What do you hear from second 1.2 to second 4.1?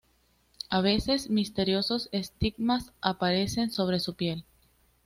misteriosos estigmas aparecen sobre